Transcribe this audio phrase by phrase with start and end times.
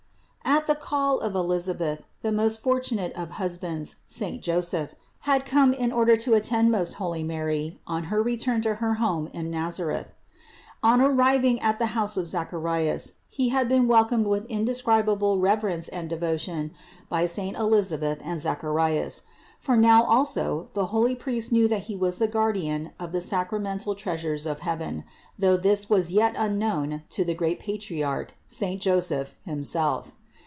[0.43, 0.57] 304.
[0.75, 5.93] At the call of Elisabeth, the most fortunate of husbands, saint Joseph, had come in
[5.93, 10.11] order to attend most holy Mary on her return to her home in Nazareth.
[10.83, 15.87] On arriving at the house of Zacharias he had been wel comed with indescribable reverence
[15.87, 16.71] and devotion
[17.07, 19.23] by saint Elisabeth and Zacharias;
[19.57, 23.95] for now also the holy priest knew that he was the guardian of the sacramental
[23.95, 25.05] treas ures of heaven,
[25.39, 30.11] though this was yet unknown to the great patriarch saint Joseph himself.